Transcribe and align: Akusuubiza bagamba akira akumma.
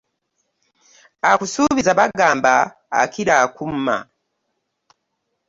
Akusuubiza 1.31 1.91
bagamba 1.99 2.53
akira 3.01 3.33
akumma. 3.45 3.97